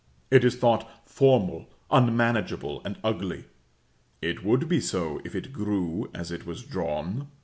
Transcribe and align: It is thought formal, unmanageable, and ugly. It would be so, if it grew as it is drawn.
It 0.31 0.43
is 0.43 0.55
thought 0.55 0.89
formal, 1.07 1.67
unmanageable, 1.91 2.81
and 2.83 2.97
ugly. 3.03 3.43
It 4.19 4.43
would 4.43 4.67
be 4.67 4.81
so, 4.81 5.21
if 5.23 5.35
it 5.35 5.53
grew 5.53 6.09
as 6.11 6.31
it 6.31 6.47
is 6.47 6.63
drawn. 6.63 7.27